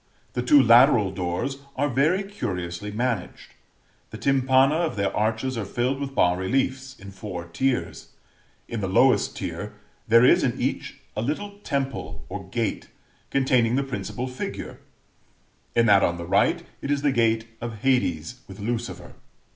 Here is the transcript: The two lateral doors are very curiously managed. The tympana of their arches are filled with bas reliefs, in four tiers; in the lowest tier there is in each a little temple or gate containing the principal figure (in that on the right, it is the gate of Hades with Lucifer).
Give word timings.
The 0.33 0.41
two 0.41 0.59
lateral 0.59 1.11
doors 1.11 1.59
are 1.75 1.87
very 1.87 2.23
curiously 2.23 2.89
managed. 2.89 3.53
The 4.09 4.17
tympana 4.17 4.73
of 4.73 4.95
their 4.95 5.15
arches 5.15 5.59
are 5.59 5.63
filled 5.63 5.99
with 5.99 6.15
bas 6.15 6.39
reliefs, 6.39 6.95
in 6.99 7.11
four 7.11 7.45
tiers; 7.45 8.07
in 8.67 8.81
the 8.81 8.87
lowest 8.87 9.37
tier 9.37 9.73
there 10.07 10.25
is 10.25 10.43
in 10.43 10.59
each 10.59 10.99
a 11.15 11.21
little 11.21 11.59
temple 11.59 12.25
or 12.29 12.49
gate 12.49 12.87
containing 13.29 13.75
the 13.75 13.83
principal 13.83 14.25
figure 14.27 14.79
(in 15.75 15.85
that 15.85 16.01
on 16.01 16.17
the 16.17 16.25
right, 16.25 16.65
it 16.81 16.89
is 16.89 17.03
the 17.03 17.11
gate 17.11 17.45
of 17.61 17.81
Hades 17.83 18.39
with 18.47 18.59
Lucifer). 18.59 19.13